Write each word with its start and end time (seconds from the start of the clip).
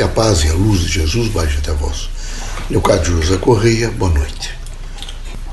Que 0.00 0.04
a 0.04 0.08
paz 0.08 0.44
e 0.44 0.48
a 0.48 0.54
luz 0.54 0.80
de 0.80 0.88
Jesus 0.88 1.28
baixe 1.28 1.58
até 1.58 1.74
vós. 1.74 2.08
Leocádio 2.70 3.20
José 3.20 3.36
Correia, 3.36 3.90
boa 3.90 4.10
noite. 4.10 4.50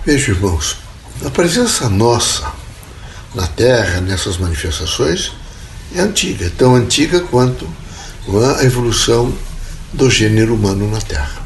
Veja, 0.05 0.31
irmãos, 0.31 0.77
a 1.25 1.29
presença 1.29 1.89
nossa 1.89 2.49
na 3.35 3.45
Terra, 3.45 3.99
nessas 3.99 4.37
manifestações, 4.37 5.33
é 5.93 5.99
antiga, 5.99 6.45
é 6.45 6.49
tão 6.49 6.77
antiga 6.77 7.19
quanto 7.19 7.67
a 8.57 8.63
evolução 8.63 9.37
do 9.91 10.09
gênero 10.09 10.55
humano 10.55 10.89
na 10.89 11.01
Terra. 11.01 11.45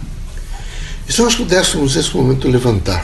E 1.09 1.11
se 1.11 1.23
nós 1.23 1.33
pudéssemos, 1.33 1.95
nesse 1.95 2.15
momento, 2.15 2.47
levantar 2.47 3.03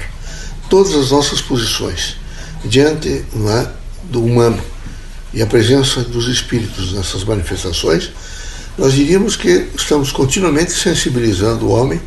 todas 0.70 0.94
as 0.94 1.10
nossas 1.10 1.42
posições 1.42 2.18
diante 2.64 3.10
é, 3.10 3.68
do 4.04 4.24
humano 4.24 4.62
e 5.34 5.42
a 5.42 5.48
presença 5.48 6.04
dos 6.04 6.28
espíritos 6.28 6.94
nessas 6.94 7.24
manifestações, 7.24 8.12
nós 8.78 8.94
diríamos 8.94 9.36
que 9.36 9.70
estamos 9.76 10.12
continuamente 10.12 10.72
sensibilizando 10.72 11.66
o 11.66 11.72
homem 11.72 12.00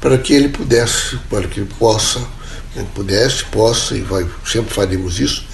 para 0.00 0.18
que 0.18 0.34
ele 0.34 0.50
pudesse, 0.50 1.16
para 1.30 1.48
que 1.48 1.60
ele 1.60 1.70
possa, 1.78 2.20
né, 2.76 2.84
pudesse, 2.94 3.44
possa, 3.44 3.96
e 3.96 4.02
vai, 4.02 4.26
sempre 4.44 4.74
faremos 4.74 5.18
isso, 5.18 5.46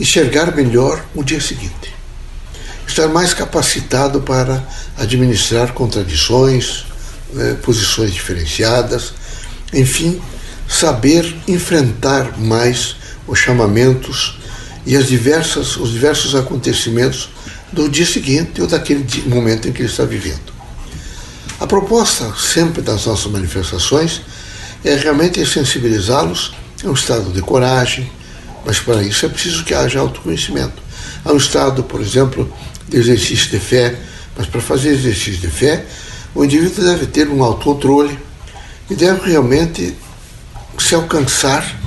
enxergar 0.00 0.54
melhor 0.56 1.04
o 1.14 1.22
dia 1.22 1.40
seguinte. 1.40 1.94
Estar 2.86 3.08
mais 3.08 3.34
capacitado 3.34 4.22
para 4.22 4.66
administrar 4.96 5.74
contradições, 5.74 6.86
né, 7.34 7.58
posições 7.62 8.14
diferenciadas, 8.14 9.12
enfim, 9.74 10.22
saber 10.66 11.36
enfrentar 11.46 12.38
mais 12.38 12.96
os 13.28 13.38
chamamentos 13.38 14.38
e 14.86 14.96
as 14.96 15.06
diversas, 15.06 15.76
os 15.76 15.92
diversos 15.92 16.34
acontecimentos 16.34 17.28
do 17.72 17.88
dia 17.88 18.06
seguinte 18.06 18.60
ou 18.60 18.66
daquele 18.66 19.06
momento 19.26 19.68
em 19.68 19.72
que 19.72 19.82
ele 19.82 19.88
está 19.88 20.04
vivendo. 20.04 20.52
A 21.58 21.66
proposta 21.66 22.34
sempre 22.36 22.82
das 22.82 23.06
nossas 23.06 23.30
manifestações 23.30 24.20
é 24.84 24.94
realmente 24.96 25.44
sensibilizá-los 25.46 26.52
a 26.84 26.88
um 26.88 26.92
estado 26.92 27.30
de 27.30 27.40
coragem, 27.40 28.10
mas 28.66 28.80
para 28.80 29.02
isso 29.02 29.24
é 29.26 29.28
preciso 29.28 29.64
que 29.64 29.72
haja 29.72 30.00
autoconhecimento. 30.00 30.82
A 31.24 31.32
um 31.32 31.36
estado, 31.36 31.82
por 31.84 32.00
exemplo, 32.00 32.52
de 32.88 32.96
exercício 32.96 33.48
de 33.50 33.60
fé, 33.60 33.96
mas 34.36 34.46
para 34.46 34.60
fazer 34.60 34.90
exercício 34.90 35.36
de 35.36 35.48
fé, 35.48 35.84
o 36.34 36.44
indivíduo 36.44 36.84
deve 36.84 37.06
ter 37.06 37.28
um 37.28 37.42
autocontrole 37.42 38.18
e 38.90 38.94
deve 38.94 39.30
realmente 39.30 39.96
se 40.78 40.94
alcançar 40.94 41.80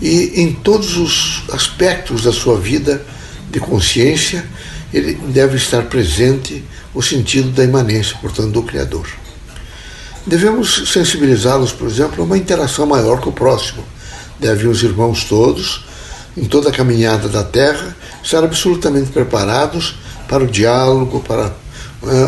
e 0.00 0.40
em 0.40 0.52
todos 0.52 0.96
os 0.96 1.42
aspectos 1.52 2.22
da 2.22 2.32
sua 2.32 2.58
vida 2.58 3.04
de 3.50 3.58
consciência 3.58 4.44
ele 4.92 5.14
deve 5.14 5.56
estar 5.56 5.82
presente 5.84 6.64
o 6.94 7.02
sentido 7.02 7.50
da 7.50 7.64
imanência, 7.64 8.16
portanto, 8.20 8.50
do 8.50 8.62
Criador. 8.62 9.06
Devemos 10.26 10.90
sensibilizá-los, 10.92 11.72
por 11.72 11.88
exemplo, 11.88 12.22
a 12.22 12.26
uma 12.26 12.36
interação 12.36 12.86
maior 12.86 13.20
com 13.20 13.30
o 13.30 13.32
próximo. 13.32 13.84
Devem 14.38 14.68
os 14.68 14.82
irmãos 14.82 15.24
todos, 15.24 15.84
em 16.36 16.44
toda 16.44 16.68
a 16.68 16.72
caminhada 16.72 17.28
da 17.28 17.42
Terra, 17.42 17.96
estar 18.22 18.44
absolutamente 18.44 19.10
preparados 19.10 19.96
para 20.28 20.44
o 20.44 20.46
diálogo, 20.46 21.20
para 21.20 21.52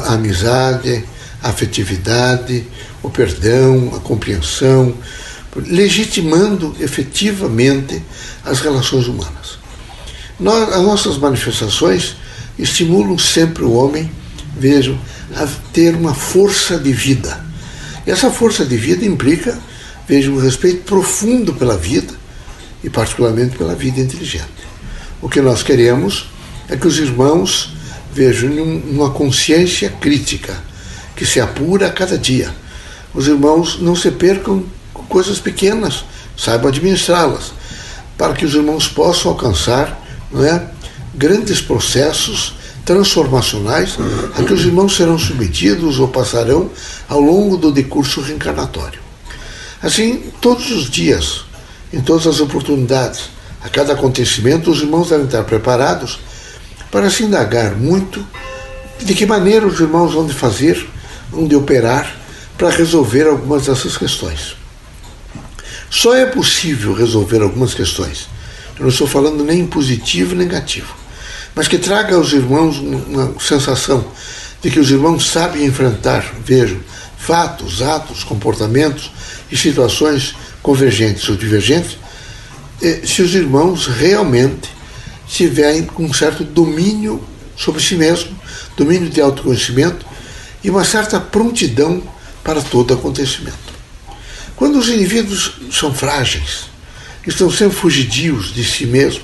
a 0.06 0.14
amizade, 0.14 1.05
a 1.42 1.50
afetividade, 1.50 2.66
o 3.03 3.11
perdão, 3.11 3.92
a 3.94 4.00
compreensão, 4.00 4.94
legitimando 5.56 6.75
efetivamente 6.81 8.03
as 8.44 8.61
relações 8.61 9.06
humanas. 9.06 9.58
Nós, 10.38 10.72
as 10.72 10.83
nossas 10.83 11.19
manifestações 11.19 12.16
estimulam 12.62 13.19
sempre 13.19 13.64
o 13.64 13.72
homem, 13.72 14.11
vejam, 14.56 14.98
a 15.34 15.47
ter 15.72 15.94
uma 15.94 16.14
força 16.14 16.78
de 16.78 16.92
vida. 16.92 17.44
E 18.06 18.11
essa 18.11 18.30
força 18.30 18.64
de 18.64 18.77
vida 18.77 19.05
implica, 19.05 19.58
vejam, 20.08 20.34
um 20.34 20.41
respeito 20.41 20.83
profundo 20.84 21.55
pela 21.55 21.77
vida 21.77 22.14
e, 22.83 22.91
particularmente, 22.91 23.56
pela 23.56 23.75
vida 23.75 24.00
inteligente. 24.00 24.48
O 25.22 25.28
que 25.28 25.41
nós 25.41 25.62
queremos 25.62 26.28
é 26.69 26.76
que 26.76 26.87
os 26.87 26.98
irmãos 26.98 27.75
vejam 28.12 28.50
uma 28.91 29.10
consciência 29.10 29.91
crítica 30.00 30.56
que 31.15 31.27
se 31.27 31.41
apura 31.41 31.87
a 31.87 31.92
cada 31.92 32.16
dia. 32.16 32.53
Os 33.15 33.28
irmãos 33.28 33.81
não 33.81 33.94
se 33.94 34.10
percam 34.10 34.65
com 34.92 35.03
coisas 35.04 35.38
pequenas, 35.38 36.04
saibam 36.37 36.69
administrá-las, 36.69 37.53
para 38.16 38.32
que 38.32 38.44
os 38.44 38.54
irmãos 38.54 38.88
possam 38.88 39.32
alcançar 39.32 40.00
não 40.32 40.44
é, 40.44 40.65
grandes 41.15 41.60
processos 41.60 42.54
transformacionais 42.84 43.97
a 44.37 44.43
que 44.43 44.53
os 44.53 44.65
irmãos 44.65 44.97
serão 44.97 45.19
submetidos 45.19 45.98
ou 45.98 46.09
passarão 46.09 46.71
ao 47.09 47.21
longo 47.21 47.56
do 47.56 47.71
decurso 47.71 48.21
reencarnatório. 48.21 49.00
Assim, 49.82 50.25
todos 50.41 50.71
os 50.71 50.91
dias, 50.91 51.44
em 51.93 52.00
todas 52.00 52.26
as 52.26 52.41
oportunidades, 52.41 53.31
a 53.62 53.69
cada 53.69 53.93
acontecimento, 53.93 54.71
os 54.71 54.81
irmãos 54.81 55.10
devem 55.10 55.26
estar 55.26 55.44
preparados 55.44 56.19
para 56.91 57.10
se 57.10 57.22
indagar 57.22 57.77
muito 57.77 58.25
de 58.98 59.15
que 59.15 59.27
maneira 59.27 59.66
os 59.66 59.78
irmãos 59.81 60.12
vão 60.12 60.27
de 60.27 60.34
fazer, 60.34 60.88
vão 61.31 61.47
de 61.47 61.54
operar 61.54 62.16
para 62.59 62.71
resolver 62.71 63.27
algumas 63.27 63.66
dessas 63.66 63.97
questões. 63.97 64.56
Só 65.88 66.15
é 66.15 66.27
possível 66.27 66.94
resolver 66.94 67.42
algumas 67.42 67.75
questões. 67.75 68.28
Eu 68.80 68.84
não 68.84 68.88
estou 68.88 69.06
falando 69.06 69.44
nem 69.44 69.64
positivo 69.64 70.34
nem 70.34 70.48
negativo 70.48 71.00
mas 71.54 71.68
que 71.68 71.78
traga 71.78 72.14
aos 72.14 72.32
irmãos 72.32 72.78
uma 72.78 73.34
sensação 73.41 74.04
de 74.62 74.70
que 74.70 74.78
os 74.78 74.91
irmãos 74.91 75.30
sabem 75.30 75.64
enfrentar, 75.64 76.34
vejam, 76.44 76.78
fatos, 77.18 77.82
atos, 77.82 78.24
comportamentos 78.24 79.10
e 79.50 79.56
situações 79.56 80.34
convergentes 80.62 81.28
ou 81.28 81.36
divergentes, 81.36 81.98
eh, 82.82 83.00
se 83.04 83.22
os 83.22 83.34
irmãos 83.34 83.86
realmente 83.86 84.70
tiverem 85.26 85.88
um 85.98 86.12
certo 86.12 86.44
domínio 86.44 87.22
sobre 87.56 87.82
si 87.82 87.94
mesmo, 87.94 88.38
domínio 88.76 89.08
de 89.08 89.20
autoconhecimento 89.20 90.04
e 90.62 90.70
uma 90.70 90.84
certa 90.84 91.18
prontidão 91.20 92.02
para 92.44 92.60
todo 92.60 92.94
acontecimento. 92.94 93.58
Quando 94.56 94.78
os 94.78 94.88
indivíduos 94.88 95.54
são 95.72 95.92
frágeis, 95.94 96.64
estão 97.26 97.50
sempre 97.50 97.76
fugidios 97.76 98.53
de 98.54 98.64
si 98.64 98.86
mesmos, 98.86 99.22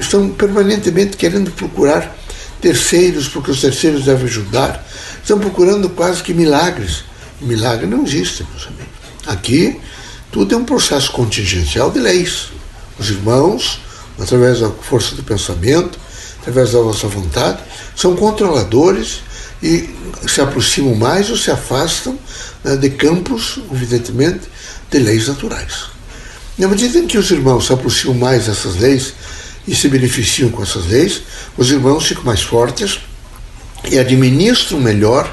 estão 0.00 0.30
permanentemente 0.30 1.16
querendo 1.16 1.50
procurar 1.50 2.16
terceiros, 2.60 3.28
porque 3.28 3.50
os 3.50 3.60
terceiros 3.60 4.04
devem 4.04 4.24
ajudar, 4.24 4.84
estão 5.22 5.38
procurando 5.38 5.88
quase 5.90 6.22
que 6.22 6.32
milagres. 6.32 7.04
Milagre 7.40 7.86
não 7.86 8.04
existe, 8.04 8.46
meus 8.50 8.66
amigos. 8.66 8.86
Aqui, 9.26 9.80
tudo 10.32 10.54
é 10.54 10.58
um 10.58 10.64
processo 10.64 11.12
contingencial 11.12 11.90
de 11.90 11.98
leis. 11.98 12.48
Os 12.98 13.10
irmãos, 13.10 13.80
através 14.18 14.60
da 14.60 14.70
força 14.70 15.14
do 15.14 15.22
pensamento, 15.22 15.98
através 16.40 16.72
da 16.72 16.80
vossa 16.80 17.06
vontade, 17.06 17.58
são 17.94 18.16
controladores 18.16 19.20
e 19.62 19.90
se 20.26 20.40
aproximam 20.40 20.94
mais 20.94 21.30
ou 21.30 21.36
se 21.36 21.50
afastam 21.50 22.18
né, 22.62 22.76
de 22.76 22.90
campos, 22.90 23.58
evidentemente, 23.72 24.42
de 24.90 24.98
leis 24.98 25.28
naturais. 25.28 25.93
Na 26.56 26.68
medida 26.68 26.98
em 26.98 27.06
que 27.06 27.18
os 27.18 27.30
irmãos 27.30 27.70
aproximam 27.70 28.14
mais 28.14 28.46
dessas 28.46 28.76
leis, 28.76 29.12
e 29.66 29.74
se 29.74 29.88
beneficiam 29.88 30.50
com 30.50 30.62
essas 30.62 30.86
leis, 30.86 31.22
os 31.56 31.70
irmãos 31.70 32.06
ficam 32.06 32.24
mais 32.24 32.42
fortes 32.42 33.00
e 33.90 33.98
administram 33.98 34.78
melhor 34.78 35.32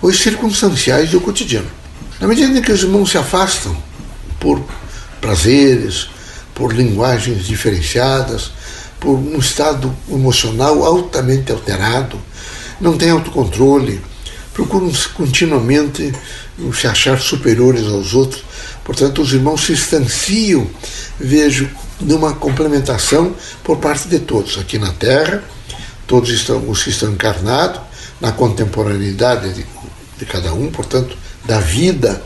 os 0.00 0.18
circunstanciais 0.18 1.10
do 1.10 1.20
cotidiano. 1.20 1.70
Na 2.20 2.28
medida 2.28 2.56
em 2.56 2.62
que 2.62 2.72
os 2.72 2.82
irmãos 2.82 3.10
se 3.10 3.18
afastam 3.18 3.76
por 4.38 4.64
prazeres, 5.20 6.08
por 6.54 6.72
linguagens 6.72 7.46
diferenciadas, 7.46 8.52
por 9.00 9.14
um 9.14 9.38
estado 9.38 9.94
emocional 10.08 10.84
altamente 10.84 11.50
alterado, 11.50 12.20
não 12.80 12.96
têm 12.96 13.10
autocontrole, 13.10 14.00
procuram 14.52 14.92
continuamente 15.14 16.12
se 16.72 16.86
achar 16.86 17.18
superiores 17.18 17.86
aos 17.86 18.14
outros. 18.14 18.44
Portanto, 18.84 19.22
os 19.22 19.32
irmãos 19.32 19.64
se 19.64 19.74
distanciam, 19.74 20.68
vejo, 21.18 21.68
numa 22.00 22.34
complementação 22.34 23.34
por 23.62 23.78
parte 23.78 24.08
de 24.08 24.18
todos 24.18 24.58
aqui 24.58 24.78
na 24.78 24.92
Terra, 24.92 25.42
todos 26.06 26.28
estão, 26.30 26.68
os 26.68 26.82
que 26.82 26.90
estão 26.90 27.10
encarnados, 27.12 27.80
na 28.20 28.32
contemporaneidade 28.32 29.52
de, 29.52 29.66
de 30.18 30.26
cada 30.26 30.52
um, 30.52 30.70
portanto, 30.70 31.16
da 31.44 31.60
vida 31.60 32.22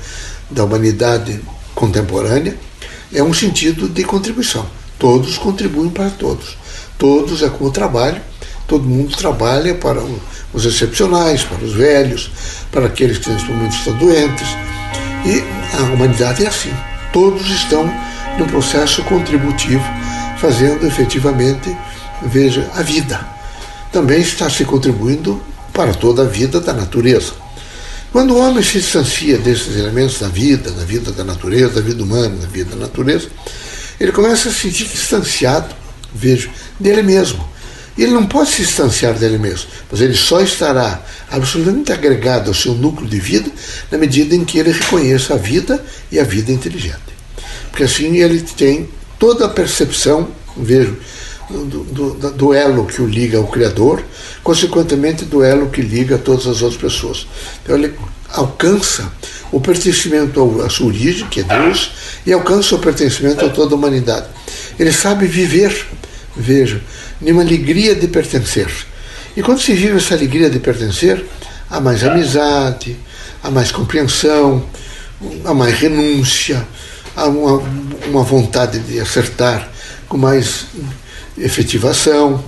da 0.50 0.64
humanidade 0.64 1.40
contemporânea, 1.74 2.56
é 3.12 3.22
um 3.22 3.32
sentido 3.32 3.88
de 3.88 4.04
contribuição. 4.04 4.66
Todos 4.98 5.38
contribuem 5.38 5.90
para 5.90 6.10
todos. 6.10 6.56
Todos 6.98 7.42
é 7.42 7.48
como 7.48 7.70
trabalho, 7.70 8.20
todo 8.66 8.84
mundo 8.84 9.16
trabalha 9.16 9.74
para 9.74 10.02
os 10.52 10.64
excepcionais, 10.64 11.44
para 11.44 11.64
os 11.64 11.72
velhos, 11.72 12.30
para 12.72 12.86
aqueles 12.86 13.18
que 13.18 13.30
nesse 13.30 13.44
momento 13.46 13.72
estão 13.72 13.96
doentes. 13.96 14.48
E 15.24 15.42
a 15.76 15.82
humanidade 15.92 16.44
é 16.44 16.48
assim. 16.48 16.72
Todos 17.12 17.48
estão 17.50 17.90
no 18.38 18.46
processo 18.46 19.02
contributivo, 19.04 19.84
fazendo 20.38 20.86
efetivamente, 20.86 21.76
veja, 22.22 22.70
a 22.74 22.82
vida. 22.82 23.26
Também 23.92 24.20
está 24.20 24.48
se 24.48 24.64
contribuindo 24.64 25.42
para 25.72 25.94
toda 25.94 26.22
a 26.22 26.26
vida 26.26 26.60
da 26.60 26.72
natureza. 26.72 27.32
Quando 28.12 28.34
o 28.34 28.38
homem 28.38 28.62
se 28.62 28.80
distancia 28.80 29.36
desses 29.38 29.76
elementos 29.76 30.18
da 30.18 30.28
vida, 30.28 30.70
da 30.70 30.84
vida 30.84 31.12
da 31.12 31.24
natureza, 31.24 31.74
da 31.74 31.80
vida 31.80 32.02
humana, 32.02 32.36
da 32.36 32.46
vida 32.46 32.70
da 32.70 32.76
natureza, 32.76 33.28
ele 34.00 34.12
começa 34.12 34.48
a 34.48 34.52
se 34.52 34.60
sentir 34.60 34.84
distanciado, 34.84 35.74
vejo, 36.14 36.50
dele 36.80 37.02
mesmo. 37.02 37.46
Ele 37.96 38.12
não 38.12 38.26
pode 38.26 38.50
se 38.50 38.62
distanciar 38.62 39.14
dele 39.14 39.38
mesmo, 39.38 39.68
mas 39.90 40.00
ele 40.00 40.14
só 40.14 40.40
estará 40.40 41.02
absolutamente 41.30 41.92
agregado 41.92 42.48
ao 42.48 42.54
seu 42.54 42.74
núcleo 42.74 43.08
de 43.08 43.20
vida 43.20 43.50
na 43.90 43.98
medida 43.98 44.34
em 44.34 44.44
que 44.44 44.58
ele 44.58 44.72
reconheça 44.72 45.34
a 45.34 45.36
vida 45.36 45.84
e 46.10 46.18
a 46.18 46.24
vida 46.24 46.52
inteligente. 46.52 46.98
Porque 47.70 47.84
assim 47.84 48.16
ele 48.18 48.40
tem 48.40 48.88
toda 49.18 49.46
a 49.46 49.48
percepção, 49.48 50.28
vejo, 50.56 50.96
do, 51.50 51.84
do, 51.84 52.30
do, 52.32 52.52
elo 52.52 52.86
que 52.86 53.00
o 53.00 53.06
liga 53.06 53.38
ao 53.38 53.46
Criador, 53.46 54.04
consequentemente 54.42 55.24
do 55.24 55.42
elo 55.42 55.70
que 55.70 55.80
liga 55.80 56.18
todas 56.18 56.46
as 56.46 56.60
outras 56.60 56.80
pessoas. 56.80 57.26
Então 57.62 57.76
ele 57.76 57.94
alcança 58.30 59.10
o 59.50 59.60
pertencimento 59.60 60.60
à 60.62 60.68
sua 60.68 60.86
origem, 60.88 61.26
que 61.28 61.40
é 61.40 61.42
Deus, 61.44 61.92
e 62.26 62.32
alcança 62.32 62.74
o 62.74 62.78
pertencimento 62.78 63.44
a 63.44 63.48
toda 63.48 63.74
a 63.74 63.78
humanidade. 63.78 64.26
Ele 64.78 64.92
sabe 64.92 65.26
viver, 65.26 65.86
veja, 66.36 66.82
numa 67.20 67.42
alegria 67.42 67.94
de 67.94 68.06
pertencer. 68.08 68.68
E 69.38 69.40
quando 69.40 69.60
se 69.60 69.72
vive 69.72 69.98
essa 69.98 70.14
alegria 70.14 70.50
de 70.50 70.58
pertencer, 70.58 71.24
há 71.70 71.80
mais 71.80 72.02
amizade, 72.02 72.96
há 73.40 73.48
mais 73.48 73.70
compreensão, 73.70 74.66
há 75.44 75.54
mais 75.54 75.74
renúncia, 75.74 76.66
há 77.14 77.26
uma, 77.26 77.62
uma 78.08 78.24
vontade 78.24 78.80
de 78.80 78.98
acertar 78.98 79.70
com 80.08 80.18
mais 80.18 80.66
efetivação. 81.38 82.42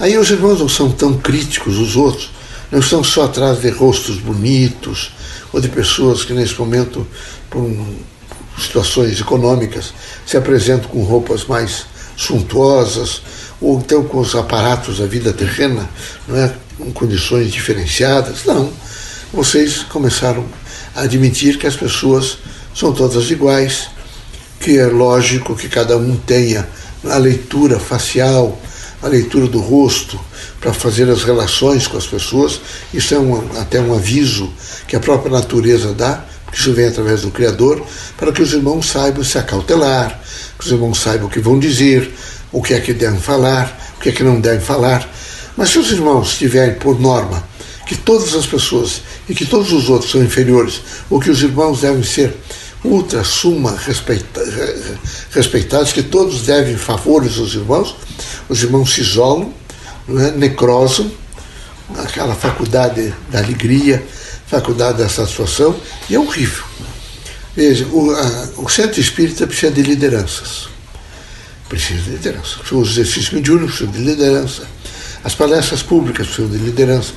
Aí 0.00 0.18
os 0.18 0.30
irmãos 0.30 0.58
não 0.58 0.68
são 0.68 0.90
tão 0.90 1.16
críticos, 1.16 1.78
os 1.78 1.94
outros, 1.94 2.32
não 2.68 2.80
estão 2.80 3.04
só 3.04 3.26
atrás 3.26 3.60
de 3.60 3.70
rostos 3.70 4.16
bonitos 4.18 5.12
ou 5.52 5.60
de 5.60 5.68
pessoas 5.68 6.24
que 6.24 6.32
nesse 6.32 6.58
momento, 6.58 7.06
por 7.48 7.70
situações 8.58 9.20
econômicas, 9.20 9.94
se 10.26 10.36
apresentam 10.36 10.90
com 10.90 11.04
roupas 11.04 11.44
mais 11.44 11.86
suntuosas 12.16 13.22
ou 13.62 13.78
então 13.78 14.02
com 14.04 14.18
os 14.18 14.34
aparatos 14.34 14.98
da 14.98 15.06
vida 15.06 15.32
terrena, 15.32 15.88
não 16.26 16.36
é? 16.36 16.52
com 16.76 16.92
condições 16.92 17.52
diferenciadas. 17.52 18.44
Não. 18.44 18.70
Vocês 19.32 19.84
começaram 19.84 20.44
a 20.94 21.02
admitir 21.02 21.56
que 21.56 21.66
as 21.66 21.76
pessoas 21.76 22.38
são 22.74 22.92
todas 22.92 23.30
iguais, 23.30 23.88
que 24.60 24.78
é 24.78 24.86
lógico 24.86 25.54
que 25.54 25.68
cada 25.68 25.96
um 25.96 26.16
tenha 26.16 26.68
a 27.08 27.16
leitura 27.16 27.78
facial, 27.78 28.60
a 29.00 29.08
leitura 29.08 29.46
do 29.46 29.60
rosto, 29.60 30.18
para 30.60 30.72
fazer 30.72 31.08
as 31.08 31.24
relações 31.24 31.86
com 31.86 31.96
as 31.96 32.06
pessoas. 32.06 32.60
Isso 32.92 33.14
é 33.14 33.18
um, 33.18 33.36
até 33.60 33.80
um 33.80 33.94
aviso 33.94 34.52
que 34.86 34.96
a 34.96 35.00
própria 35.00 35.32
natureza 35.32 35.92
dá, 35.92 36.24
porque 36.44 36.58
isso 36.58 36.72
vem 36.72 36.86
através 36.86 37.22
do 37.22 37.30
Criador, 37.30 37.84
para 38.16 38.32
que 38.32 38.42
os 38.42 38.52
irmãos 38.52 38.86
saibam 38.86 39.24
se 39.24 39.38
acautelar, 39.38 40.20
que 40.58 40.66
os 40.66 40.72
irmãos 40.72 41.00
saibam 41.00 41.26
o 41.26 41.30
que 41.30 41.40
vão 41.40 41.58
dizer, 41.58 42.12
o 42.52 42.62
que 42.62 42.74
é 42.74 42.80
que 42.80 42.92
devem 42.92 43.18
falar, 43.18 43.94
o 43.96 44.00
que 44.00 44.10
é 44.10 44.12
que 44.12 44.22
não 44.22 44.40
devem 44.40 44.60
falar. 44.60 45.08
Mas 45.56 45.70
se 45.70 45.78
os 45.78 45.90
irmãos 45.90 46.36
tiverem 46.36 46.74
por 46.74 47.00
norma 47.00 47.42
que 47.86 47.96
todas 47.96 48.34
as 48.34 48.46
pessoas 48.46 49.02
e 49.28 49.34
que 49.34 49.44
todos 49.44 49.72
os 49.72 49.88
outros 49.88 50.10
são 50.10 50.22
inferiores, 50.22 50.80
ou 51.10 51.18
que 51.18 51.30
os 51.30 51.42
irmãos 51.42 51.80
devem 51.80 52.02
ser 52.02 52.34
ultra 52.84 53.22
suma 53.22 53.76
respeita, 53.76 54.42
respeitados, 55.30 55.92
que 55.92 56.02
todos 56.02 56.42
devem 56.42 56.76
favores 56.76 57.38
aos 57.38 57.54
irmãos, 57.54 57.94
os 58.48 58.62
irmãos 58.62 58.92
se 58.92 59.00
isolam, 59.00 59.52
é? 60.08 60.32
necrosam, 60.32 61.10
aquela 61.98 62.34
faculdade 62.34 63.14
da 63.30 63.38
alegria, 63.38 64.04
faculdade 64.46 64.98
da 64.98 65.08
satisfação, 65.08 65.76
e 66.08 66.14
é 66.14 66.18
horrível. 66.18 66.64
Veja, 67.54 67.86
o, 67.92 68.10
a, 68.10 68.48
o 68.62 68.68
centro 68.68 69.00
espírita 69.00 69.46
precisa 69.46 69.70
de 69.70 69.82
lideranças. 69.82 70.71
Precisa 71.72 72.02
de 72.02 72.10
liderança. 72.10 72.58
Os 72.70 72.90
exercícios 72.90 73.30
mediúnicos 73.30 73.76
precisam 73.76 73.92
de 73.92 74.10
liderança. 74.10 74.62
As 75.24 75.34
palestras 75.34 75.82
públicas 75.82 76.26
precisam 76.26 76.50
de 76.50 76.58
liderança. 76.58 77.12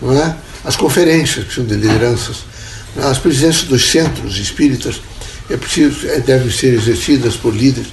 Não 0.00 0.12
é? 0.12 0.34
As 0.64 0.76
conferências 0.76 1.44
precisam 1.44 1.66
de 1.66 1.74
lideranças 1.74 2.50
as 2.96 3.18
presenças 3.18 3.64
dos 3.64 3.88
centros 3.88 4.38
espíritas 4.38 5.00
é 5.48 5.56
preciso, 5.56 6.08
é, 6.08 6.20
devem 6.20 6.50
ser 6.50 6.74
exercidas 6.74 7.36
por 7.36 7.54
líderes. 7.54 7.90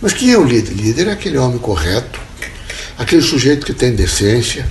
Mas 0.00 0.12
quem 0.12 0.32
é 0.32 0.38
o 0.38 0.44
líder? 0.44 0.72
Líder 0.74 1.08
é 1.08 1.12
aquele 1.12 1.38
homem 1.38 1.58
correto, 1.58 2.18
aquele 2.98 3.22
sujeito 3.22 3.64
que 3.64 3.72
tem 3.72 3.94
decência, 3.94 4.66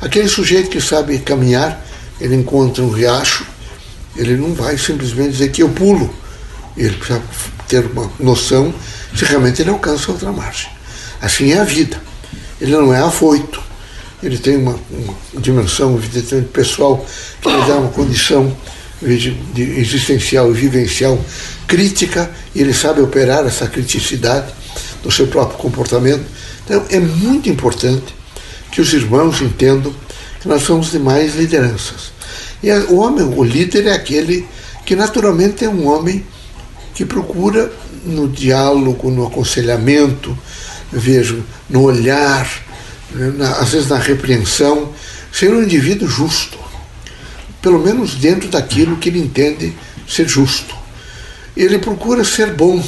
aquele 0.00 0.28
sujeito 0.28 0.70
que 0.70 0.80
sabe 0.80 1.18
caminhar, 1.18 1.84
ele 2.20 2.36
encontra 2.36 2.82
um 2.82 2.90
riacho, 2.90 3.46
ele 4.16 4.36
não 4.36 4.54
vai 4.54 4.78
simplesmente 4.78 5.32
dizer 5.32 5.50
que 5.50 5.62
eu 5.62 5.68
pulo. 5.68 6.14
Ele 6.76 6.94
precisa 6.96 7.22
ter 7.68 7.86
uma 7.86 8.10
noção 8.18 8.74
se 9.14 9.24
realmente 9.24 9.62
ele 9.62 9.70
alcança 9.70 10.10
outra 10.10 10.32
margem. 10.32 10.70
Assim 11.20 11.52
é 11.52 11.58
a 11.58 11.64
vida. 11.64 12.00
Ele 12.60 12.72
não 12.72 12.92
é 12.92 13.00
afoito. 13.00 13.62
Ele 14.22 14.38
tem 14.38 14.56
uma, 14.56 14.78
uma 14.90 15.40
dimensão, 15.40 15.94
evidentemente, 15.96 16.48
pessoal 16.48 17.04
que 17.40 17.48
lhe 17.48 17.66
dá 17.66 17.76
uma 17.76 17.90
condição 17.90 18.54
existencial 19.56 20.50
e 20.50 20.54
vivencial 20.54 21.22
crítica, 21.66 22.30
e 22.54 22.60
ele 22.60 22.72
sabe 22.72 23.00
operar 23.00 23.44
essa 23.46 23.66
criticidade 23.66 24.52
no 25.04 25.10
seu 25.10 25.26
próprio 25.26 25.58
comportamento. 25.58 26.24
Então, 26.64 26.84
é 26.88 26.98
muito 26.98 27.48
importante 27.48 28.14
que 28.70 28.80
os 28.80 28.92
irmãos 28.92 29.40
entendam 29.42 29.94
que 30.40 30.48
nós 30.48 30.62
somos 30.62 30.90
de 30.90 30.98
mais 30.98 31.36
lideranças. 31.36 32.12
E 32.62 32.70
o 32.72 32.96
homem, 32.96 33.22
o 33.24 33.44
líder 33.44 33.86
é 33.86 33.92
aquele 33.92 34.46
que 34.86 34.96
naturalmente 34.96 35.64
é 35.64 35.68
um 35.68 35.86
homem 35.86 36.24
que 36.94 37.04
procura 37.04 37.70
no 38.04 38.28
diálogo, 38.28 39.10
no 39.10 39.26
aconselhamento, 39.26 40.36
vejo, 40.92 41.42
no 41.68 41.82
olhar, 41.82 42.48
né, 43.12 43.32
na, 43.36 43.50
às 43.58 43.70
vezes 43.70 43.88
na 43.88 43.98
repreensão, 43.98 44.92
ser 45.32 45.52
um 45.52 45.62
indivíduo 45.62 46.08
justo 46.08 46.64
pelo 47.64 47.78
menos 47.78 48.16
dentro 48.16 48.50
daquilo 48.50 48.98
que 48.98 49.08
ele 49.08 49.18
entende 49.18 49.72
ser 50.06 50.28
justo. 50.28 50.76
Ele 51.56 51.78
procura 51.78 52.22
ser 52.22 52.52
bom. 52.52 52.84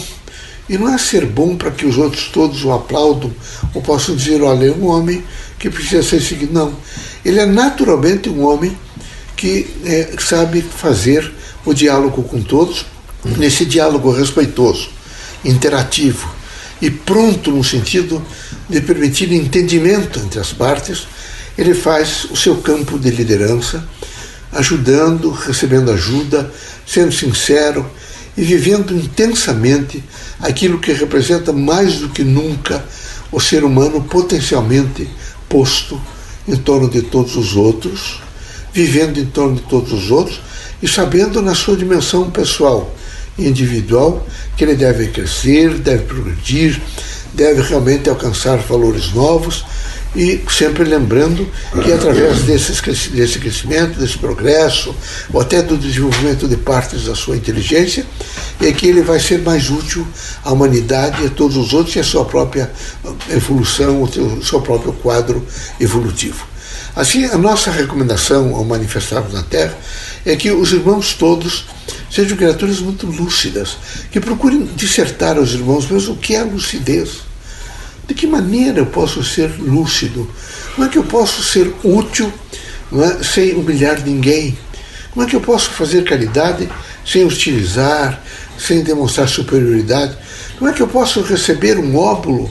E 0.68 0.76
não 0.76 0.92
é 0.92 0.98
ser 0.98 1.24
bom 1.24 1.56
para 1.56 1.70
que 1.70 1.86
os 1.86 1.96
outros 1.96 2.28
todos 2.28 2.62
o 2.62 2.72
aplaudam 2.72 3.32
ou 3.72 3.80
possam 3.80 4.14
dizer, 4.14 4.42
olha, 4.42 4.66
é 4.66 4.70
um 4.70 4.86
homem 4.88 5.24
que 5.58 5.70
precisa 5.70 6.02
ser 6.02 6.20
seguido. 6.20 6.52
Não. 6.52 6.74
Ele 7.24 7.40
é 7.40 7.46
naturalmente 7.46 8.28
um 8.28 8.44
homem 8.44 8.76
que 9.34 9.66
é, 9.86 10.14
sabe 10.18 10.60
fazer 10.60 11.32
o 11.64 11.72
diálogo 11.72 12.22
com 12.24 12.42
todos, 12.42 12.84
nesse 13.38 13.64
diálogo 13.64 14.10
respeitoso, 14.10 14.90
interativo 15.48 16.28
e 16.80 16.90
pronto 16.90 17.50
no 17.50 17.64
sentido 17.64 18.22
de 18.68 18.80
permitir 18.80 19.32
entendimento 19.32 20.18
entre 20.18 20.40
as 20.40 20.52
partes, 20.52 21.06
ele 21.56 21.74
faz 21.74 22.26
o 22.30 22.36
seu 22.36 22.56
campo 22.56 22.98
de 22.98 23.10
liderança 23.10 23.86
ajudando, 24.52 25.30
recebendo 25.30 25.90
ajuda, 25.90 26.50
sendo 26.86 27.12
sincero 27.12 27.88
e 28.36 28.42
vivendo 28.42 28.94
intensamente 28.94 30.02
aquilo 30.40 30.78
que 30.78 30.92
representa 30.92 31.52
mais 31.52 31.96
do 31.96 32.08
que 32.10 32.22
nunca 32.22 32.84
o 33.32 33.40
ser 33.40 33.64
humano 33.64 34.02
potencialmente 34.04 35.08
posto 35.48 36.00
em 36.46 36.56
torno 36.56 36.88
de 36.88 37.02
todos 37.02 37.36
os 37.36 37.56
outros, 37.56 38.20
vivendo 38.72 39.18
em 39.18 39.26
torno 39.26 39.56
de 39.56 39.62
todos 39.62 39.92
os 39.92 40.10
outros 40.10 40.40
e 40.82 40.86
sabendo 40.86 41.40
na 41.40 41.54
sua 41.54 41.76
dimensão 41.76 42.30
pessoal 42.30 42.94
individual 43.38 44.26
que 44.56 44.64
ele 44.64 44.74
deve 44.74 45.08
crescer, 45.08 45.74
deve 45.74 46.04
progredir, 46.04 46.80
deve 47.34 47.62
realmente 47.62 48.08
alcançar 48.08 48.56
valores 48.58 49.12
novos 49.12 49.64
e 50.16 50.42
sempre 50.48 50.84
lembrando 50.84 51.46
que 51.84 51.92
através 51.92 52.42
desse 52.42 53.38
crescimento, 53.38 53.98
desse 53.98 54.16
progresso, 54.16 54.94
ou 55.30 55.40
até 55.40 55.60
do 55.60 55.76
desenvolvimento 55.76 56.48
de 56.48 56.56
partes 56.56 57.04
da 57.04 57.14
sua 57.14 57.36
inteligência, 57.36 58.06
é 58.58 58.72
que 58.72 58.86
ele 58.86 59.02
vai 59.02 59.20
ser 59.20 59.42
mais 59.42 59.68
útil 59.68 60.06
à 60.42 60.50
humanidade 60.52 61.26
a 61.26 61.28
todos 61.28 61.58
os 61.58 61.74
outros 61.74 61.96
e 61.96 62.00
à 62.00 62.04
sua 62.04 62.24
própria 62.24 62.70
evolução, 63.28 64.02
o 64.02 64.42
seu 64.42 64.62
próprio 64.62 64.94
quadro 64.94 65.46
evolutivo. 65.78 66.46
Assim, 66.94 67.26
a 67.26 67.36
nossa 67.36 67.70
recomendação 67.70 68.54
ao 68.54 68.64
manifestarmos 68.64 69.34
na 69.34 69.42
Terra 69.42 69.76
é 70.26 70.36
que 70.36 70.50
os 70.50 70.72
irmãos 70.72 71.14
todos 71.14 71.64
sejam 72.10 72.36
criaturas 72.36 72.80
muito 72.80 73.06
lúcidas, 73.06 73.78
que 74.10 74.20
procurem 74.20 74.68
dissertar 74.76 75.38
aos 75.38 75.52
irmãos 75.52 75.88
mesmo 75.88 76.14
o 76.14 76.16
que 76.16 76.34
é 76.34 76.40
a 76.40 76.44
lucidez 76.44 77.26
de 78.06 78.14
que 78.14 78.26
maneira 78.26 78.78
eu 78.78 78.86
posso 78.86 79.22
ser 79.24 79.50
lúcido? 79.58 80.30
Como 80.74 80.86
é 80.86 80.90
que 80.90 80.98
eu 80.98 81.04
posso 81.04 81.42
ser 81.42 81.74
útil 81.82 82.32
é? 82.92 83.22
sem 83.22 83.54
humilhar 83.54 84.00
ninguém? 84.04 84.56
Como 85.12 85.26
é 85.26 85.28
que 85.28 85.34
eu 85.34 85.40
posso 85.40 85.70
fazer 85.70 86.04
caridade 86.04 86.68
sem 87.04 87.24
hostilizar, 87.24 88.22
sem 88.58 88.82
demonstrar 88.82 89.28
superioridade? 89.28 90.16
Como 90.58 90.70
é 90.70 90.72
que 90.72 90.82
eu 90.82 90.88
posso 90.88 91.20
receber 91.22 91.78
um 91.78 91.96
óbulo 91.96 92.50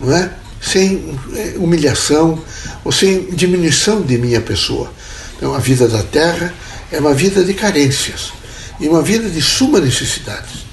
não 0.00 0.14
é? 0.14 0.30
sem 0.60 1.16
é, 1.34 1.54
humilhação 1.58 2.42
ou 2.84 2.90
sem 2.90 3.30
diminuição 3.30 4.02
de 4.02 4.18
minha 4.18 4.40
pessoa? 4.40 4.92
Então, 5.36 5.54
a 5.54 5.58
vida 5.58 5.86
da 5.86 6.02
terra 6.02 6.52
é 6.96 7.00
uma 7.00 7.12
vida 7.12 7.44
de 7.44 7.52
carências 7.52 8.32
e 8.80 8.88
uma 8.88 9.02
vida 9.02 9.28
de 9.28 9.42
suma 9.42 9.80
necessidade. 9.80 10.66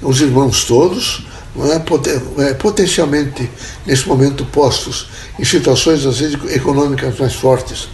Os 0.00 0.20
irmãos 0.20 0.64
todos, 0.64 1.24
é, 1.56 2.50
é, 2.50 2.54
potencialmente, 2.54 3.48
nesse 3.86 4.08
momento, 4.08 4.44
postos 4.46 5.06
em 5.38 5.44
situações, 5.44 6.04
às 6.04 6.18
vezes, 6.18 6.36
econômicas 6.50 7.16
mais 7.16 7.34
fortes, 7.34 7.88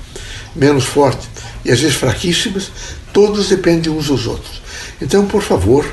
menos 0.56 0.84
fortes 0.84 1.28
e 1.62 1.70
às 1.70 1.80
vezes 1.80 1.96
fraquíssimas, 1.96 2.70
todos 3.12 3.50
dependem 3.50 3.92
uns 3.92 4.06
dos 4.06 4.26
outros. 4.26 4.62
Então, 5.02 5.26
por 5.26 5.42
favor, 5.42 5.84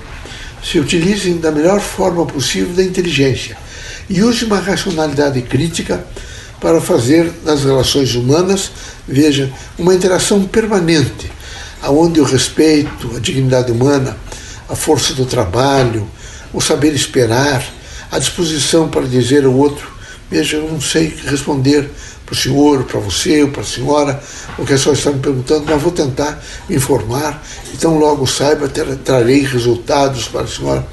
se 0.63 0.79
utilizem 0.79 1.37
da 1.39 1.51
melhor 1.51 1.81
forma 1.81 2.25
possível 2.25 2.73
da 2.73 2.83
inteligência 2.83 3.57
e 4.09 4.23
use 4.23 4.45
uma 4.45 4.59
racionalidade 4.59 5.41
crítica 5.41 6.05
para 6.61 6.79
fazer 6.79 7.29
das 7.43 7.65
relações 7.65 8.15
humanas, 8.15 8.71
veja, 9.05 9.51
uma 9.77 9.93
interação 9.93 10.45
permanente, 10.45 11.34
aonde 11.85 12.19
o 12.19 12.23
respeito, 12.23 13.15
a 13.15 13.19
dignidade 13.19 13.71
humana, 13.71 14.17
a 14.67 14.75
força 14.75 15.13
do 15.13 15.23
trabalho, 15.23 16.07
o 16.51 16.59
saber 16.59 16.93
esperar, 16.93 17.63
a 18.11 18.17
disposição 18.17 18.89
para 18.89 19.03
dizer 19.03 19.45
ao 19.45 19.53
outro, 19.53 19.87
veja, 20.29 20.57
eu 20.57 20.67
não 20.67 20.81
sei 20.81 21.15
responder 21.27 21.87
para 22.25 22.33
o 22.33 22.35
senhor, 22.35 22.83
para 22.85 22.99
você 22.99 23.43
ou 23.43 23.49
para 23.49 23.61
a 23.61 23.65
senhora, 23.65 24.19
o 24.57 24.65
que 24.65 24.73
a 24.73 24.77
senhora 24.79 24.97
está 24.97 25.11
me 25.11 25.19
perguntando, 25.19 25.65
mas 25.67 25.79
vou 25.79 25.91
tentar 25.91 26.43
me 26.67 26.75
informar, 26.75 27.43
então 27.71 27.99
logo 27.99 28.25
saiba, 28.25 28.67
trarei 28.67 29.43
resultados 29.43 30.27
para 30.27 30.41
a 30.41 30.47
senhora. 30.47 30.87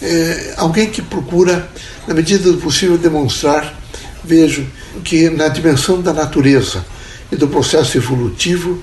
É, 0.00 0.54
alguém 0.56 0.88
que 0.88 1.02
procura, 1.02 1.68
na 2.06 2.14
medida 2.14 2.52
do 2.52 2.58
possível, 2.58 2.96
demonstrar, 2.96 3.74
vejo, 4.22 4.64
que 5.02 5.28
na 5.28 5.48
dimensão 5.48 6.00
da 6.00 6.12
natureza 6.12 6.84
e 7.32 7.36
do 7.36 7.48
processo 7.48 7.96
evolutivo 7.98 8.80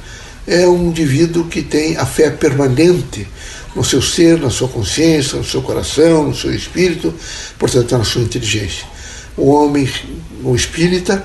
é 0.48 0.66
um 0.66 0.88
indivíduo 0.88 1.46
que 1.46 1.62
tem 1.62 1.98
a 1.98 2.06
fé 2.06 2.30
permanente 2.30 3.28
no 3.76 3.84
seu 3.84 4.02
ser, 4.02 4.40
na 4.40 4.50
sua 4.50 4.70
consciência, 4.70 5.38
no 5.38 5.44
seu 5.44 5.62
coração, 5.62 6.24
no 6.28 6.36
seu 6.36 6.54
espírito, 6.54 7.14
portanto, 7.60 7.98
na 7.98 8.06
sua 8.06 8.22
inteligência. 8.22 8.88
O 9.36 9.50
homem, 9.52 9.88
o 10.42 10.56
espírita, 10.56 11.24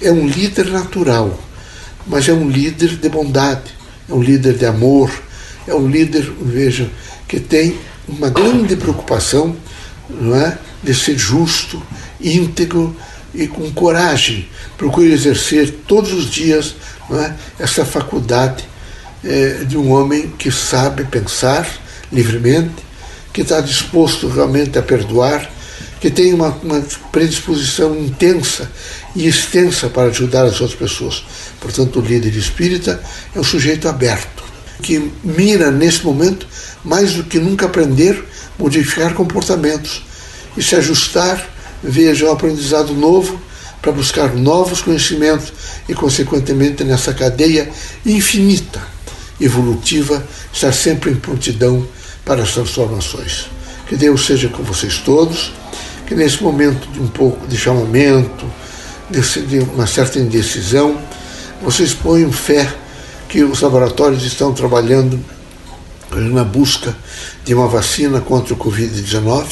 é 0.00 0.12
um 0.12 0.26
líder 0.26 0.66
natural, 0.66 1.36
mas 2.06 2.28
é 2.28 2.32
um 2.32 2.48
líder 2.48 2.96
de 2.96 3.08
bondade, 3.08 3.72
é 4.08 4.12
um 4.12 4.22
líder 4.22 4.54
de 4.54 4.66
amor, 4.66 5.10
é 5.66 5.74
um 5.74 5.88
líder, 5.88 6.30
veja, 6.40 6.88
que 7.26 7.40
tem 7.40 7.76
uma 8.06 8.30
grande 8.30 8.76
preocupação 8.76 9.56
não 10.08 10.36
é, 10.36 10.56
de 10.82 10.94
ser 10.94 11.18
justo, 11.18 11.82
íntegro 12.20 12.96
e 13.34 13.46
com 13.46 13.70
coragem. 13.72 14.48
Procure 14.76 15.12
exercer 15.12 15.80
todos 15.86 16.12
os 16.12 16.30
dias 16.30 16.76
é, 17.10 17.34
essa 17.58 17.84
faculdade 17.84 18.64
é, 19.24 19.64
de 19.64 19.76
um 19.76 19.92
homem 19.92 20.28
que 20.38 20.50
sabe 20.50 21.04
pensar 21.04 21.68
livremente, 22.12 22.86
que 23.32 23.42
está 23.42 23.60
disposto 23.60 24.28
realmente 24.28 24.78
a 24.78 24.82
perdoar 24.82 25.50
que 26.00 26.10
tem 26.10 26.32
uma, 26.32 26.48
uma 26.62 26.80
predisposição 27.10 27.96
intensa 27.98 28.70
e 29.14 29.26
extensa 29.26 29.88
para 29.88 30.08
ajudar 30.08 30.44
as 30.44 30.60
outras 30.60 30.78
pessoas. 30.78 31.24
Portanto, 31.60 31.98
o 31.98 32.02
líder 32.02 32.34
espírita 32.36 33.02
é 33.34 33.38
um 33.38 33.44
sujeito 33.44 33.88
aberto, 33.88 34.44
que 34.82 35.10
mira 35.24 35.70
nesse 35.70 36.04
momento, 36.04 36.46
mais 36.84 37.14
do 37.14 37.24
que 37.24 37.38
nunca 37.38 37.66
aprender, 37.66 38.24
modificar 38.58 39.14
comportamentos 39.14 40.04
e 40.56 40.62
se 40.62 40.76
ajustar, 40.76 41.44
veja 41.82 42.26
um 42.26 42.32
aprendizado 42.32 42.94
novo 42.94 43.40
para 43.80 43.92
buscar 43.92 44.34
novos 44.34 44.80
conhecimentos 44.82 45.52
e, 45.88 45.94
consequentemente, 45.94 46.84
nessa 46.84 47.14
cadeia 47.14 47.70
infinita, 48.04 48.80
evolutiva, 49.40 50.26
estar 50.52 50.72
sempre 50.72 51.12
em 51.12 51.16
prontidão 51.16 51.86
para 52.24 52.42
as 52.42 52.52
transformações. 52.52 53.46
Que 53.88 53.96
Deus 53.96 54.26
seja 54.26 54.48
com 54.48 54.62
vocês 54.62 54.98
todos 54.98 55.52
que 56.08 56.14
nesse 56.14 56.42
momento 56.42 56.90
de 56.90 57.00
um 57.00 57.06
pouco 57.06 57.46
de 57.46 57.54
chamamento, 57.54 58.46
de 59.10 59.58
uma 59.58 59.86
certa 59.86 60.18
indecisão, 60.18 60.98
vocês 61.62 61.92
ponham 61.92 62.32
fé 62.32 62.66
que 63.28 63.44
os 63.44 63.60
laboratórios 63.60 64.24
estão 64.24 64.54
trabalhando 64.54 65.22
na 66.10 66.44
busca 66.44 66.96
de 67.44 67.52
uma 67.52 67.68
vacina 67.68 68.22
contra 68.22 68.54
o 68.54 68.56
Covid-19, 68.56 69.44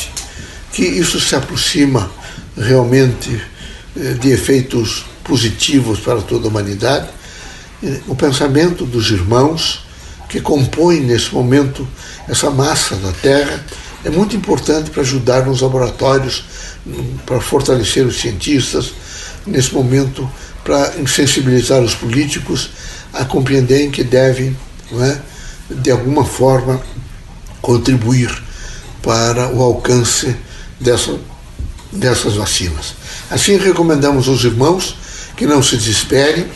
que 0.73 0.83
isso 0.83 1.21
se 1.21 1.37
aproxima 1.37 2.11
realmente 2.57 3.39
de 4.21 4.31
efeitos 4.31 5.07
positivos 5.25 6.01
para 6.01 6.21
toda 6.21 6.47
a 6.47 6.51
humanidade. 6.51 7.09
O 8.07 8.15
pensamento 8.15 8.85
dos 8.85 9.11
irmãos 9.11 9.87
que 10.29 10.41
compõem 10.41 11.01
nesse 11.01 11.33
momento 11.33 11.87
essa 12.29 12.51
massa 12.51 12.97
da 12.97 13.13
Terra 13.13 13.65
é 14.05 14.11
muito 14.11 14.37
importante 14.37 14.91
para 14.91 15.03
ajudar 15.03 15.47
nos 15.47 15.61
laboratórios, 15.61 16.45
para 17.25 17.41
fortalecer 17.41 18.07
os 18.07 18.21
cientistas, 18.21 18.93
nesse 19.47 19.75
momento, 19.75 20.29
para 20.63 20.93
sensibilizar 21.07 21.81
os 21.81 21.95
políticos 21.95 22.71
a 23.13 23.25
compreenderem 23.25 23.91
que 23.91 24.05
devem, 24.05 24.57
é, 25.01 25.19
de 25.71 25.91
alguma 25.91 26.25
forma, 26.25 26.81
contribuir 27.61 28.31
para 29.03 29.49
o 29.55 29.63
alcance 29.63 30.37
dessa, 30.81 31.19
dessas 31.97 32.35
vacinas. 32.35 32.95
Assim, 33.31 33.57
recomendamos 33.57 34.29
aos 34.29 34.45
irmãos 34.45 34.97
que 35.37 35.47
não 35.47 35.63
se 35.63 35.77
desesperem, 35.77 36.47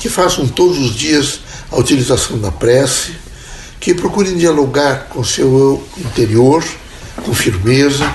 que 0.00 0.08
façam 0.08 0.46
todos 0.48 0.78
os 0.78 0.94
dias 0.94 1.40
a 1.70 1.76
utilização 1.76 2.38
da 2.38 2.50
prece, 2.50 3.12
que 3.78 3.94
procurem 3.94 4.36
dialogar 4.36 5.06
com 5.08 5.24
seu 5.24 5.46
eu 5.46 5.88
interior, 5.98 6.64
com 7.24 7.34
firmeza, 7.34 8.12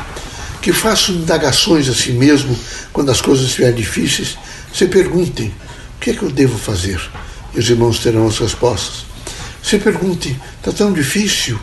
que 0.61 0.73
façam 0.73 1.15
indagações 1.15 1.87
a 1.89 1.93
si 1.93 2.11
mesmo 2.11 2.57
quando 2.91 3.11
as 3.11 3.21
coisas 3.21 3.45
estiverem 3.45 3.75
difíceis, 3.75 4.37
se 4.73 4.87
perguntem: 4.87 5.53
o 5.95 5.99
que 5.99 6.11
é 6.11 6.13
que 6.13 6.23
eu 6.23 6.31
devo 6.31 6.57
fazer? 6.57 6.99
E 7.53 7.59
os 7.59 7.69
irmãos 7.69 7.99
terão 7.99 8.27
as 8.27 8.39
respostas. 8.39 9.05
Se 9.61 9.77
perguntem: 9.77 10.39
está 10.59 10.71
tão 10.71 10.91
difícil, 10.91 11.59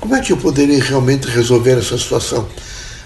como 0.00 0.14
é 0.14 0.20
que 0.20 0.32
eu 0.32 0.36
poderei 0.36 0.78
realmente 0.80 1.28
resolver 1.28 1.78
essa 1.78 1.98
situação? 1.98 2.48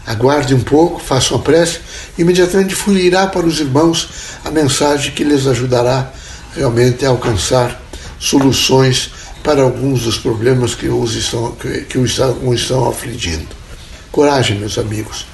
Aguarde 0.07 0.55
um 0.55 0.61
pouco, 0.61 1.01
façam 1.01 1.37
a 1.37 1.41
prece, 1.41 1.81
imediatamente 2.19 2.75
fluirá 2.75 3.27
para 3.27 3.47
os 3.47 3.61
irmãos 3.61 4.09
a 4.45 4.51
mensagem 4.51 5.13
que 5.13 5.23
lhes 5.23 5.47
ajudará 5.47 6.11
realmente 6.55 7.05
a 7.05 7.11
alcançar 7.11 7.81
soluções 8.19 9.11
para 9.43 9.63
alguns 9.63 10.03
dos 10.03 10.19
problemas 10.19 10.75
que 10.75 10.89
os 10.89 11.15
estão, 11.15 11.53
que 11.89 11.99
os 11.99 12.11
estão, 12.11 12.55
estão 12.55 12.89
afligindo. 12.89 13.49
Coragem, 14.11 14.59
meus 14.59 14.79
amigos. 14.79 15.27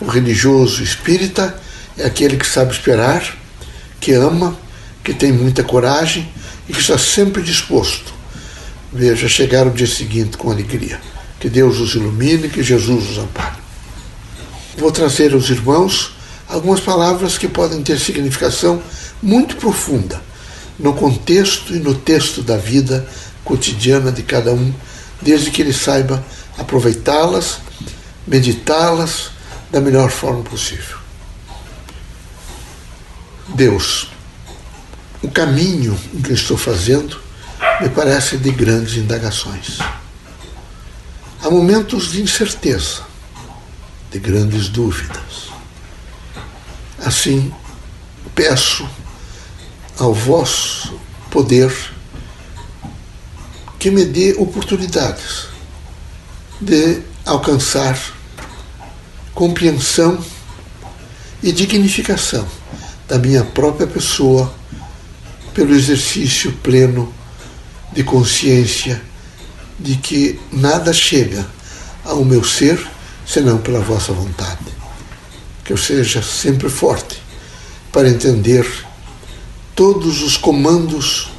O 0.00 0.06
religioso 0.06 0.82
espírita 0.82 1.58
é 1.96 2.06
aquele 2.06 2.36
que 2.36 2.46
sabe 2.46 2.72
esperar, 2.72 3.36
que 4.00 4.12
ama, 4.12 4.58
que 5.04 5.14
tem 5.14 5.32
muita 5.32 5.62
coragem 5.62 6.28
e 6.68 6.72
que 6.72 6.80
está 6.80 6.98
sempre 6.98 7.42
disposto, 7.42 8.12
veja, 8.92 9.28
chegar 9.28 9.66
o 9.66 9.70
dia 9.70 9.86
seguinte 9.86 10.36
com 10.36 10.50
alegria. 10.50 11.00
Que 11.38 11.48
Deus 11.48 11.78
os 11.78 11.94
ilumine, 11.94 12.48
que 12.48 12.62
Jesus 12.62 13.10
os 13.10 13.18
ampare. 13.18 13.59
Vou 14.80 14.90
trazer 14.90 15.34
aos 15.34 15.50
irmãos 15.50 16.12
algumas 16.48 16.80
palavras 16.80 17.36
que 17.36 17.46
podem 17.46 17.82
ter 17.82 18.00
significação 18.00 18.82
muito 19.22 19.56
profunda 19.56 20.18
no 20.78 20.94
contexto 20.94 21.74
e 21.74 21.78
no 21.78 21.94
texto 21.94 22.42
da 22.42 22.56
vida 22.56 23.06
cotidiana 23.44 24.10
de 24.10 24.22
cada 24.22 24.54
um, 24.54 24.72
desde 25.20 25.50
que 25.50 25.60
ele 25.60 25.74
saiba 25.74 26.24
aproveitá-las, 26.56 27.58
meditá-las 28.26 29.32
da 29.70 29.82
melhor 29.82 30.10
forma 30.10 30.42
possível. 30.44 30.96
Deus, 33.48 34.08
o 35.22 35.30
caminho 35.30 35.94
que 36.24 36.32
estou 36.32 36.56
fazendo 36.56 37.20
me 37.82 37.90
parece 37.90 38.38
de 38.38 38.50
grandes 38.50 38.96
indagações. 38.96 39.78
Há 41.42 41.50
momentos 41.50 42.10
de 42.12 42.22
incerteza, 42.22 43.09
de 44.10 44.18
grandes 44.18 44.68
dúvidas. 44.68 45.50
Assim, 46.98 47.52
peço 48.34 48.88
ao 49.98 50.12
vosso 50.12 50.98
poder 51.30 51.72
que 53.78 53.90
me 53.90 54.04
dê 54.04 54.34
oportunidades 54.38 55.46
de 56.60 57.00
alcançar 57.24 57.98
compreensão 59.34 60.22
e 61.42 61.52
dignificação 61.52 62.46
da 63.08 63.18
minha 63.18 63.44
própria 63.44 63.86
pessoa 63.86 64.52
pelo 65.54 65.74
exercício 65.74 66.52
pleno 66.62 67.12
de 67.92 68.04
consciência 68.04 69.00
de 69.78 69.96
que 69.96 70.38
nada 70.52 70.92
chega 70.92 71.46
ao 72.04 72.24
meu 72.24 72.44
ser 72.44 72.86
senão 73.30 73.58
pela 73.58 73.78
vossa 73.78 74.12
vontade. 74.12 74.64
Que 75.64 75.72
eu 75.72 75.76
seja 75.76 76.20
sempre 76.20 76.68
forte 76.68 77.22
para 77.92 78.08
entender 78.08 78.66
todos 79.76 80.20
os 80.22 80.36
comandos 80.36 81.30